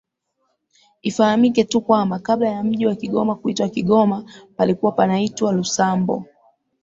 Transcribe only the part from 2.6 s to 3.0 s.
mji wa